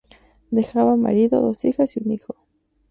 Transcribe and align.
Dejaba 0.49 0.95
marido, 0.95 1.41
dos 1.41 1.63
hijas 1.63 1.95
y 1.95 1.99
un 2.03 2.09
hijo. 2.09 2.35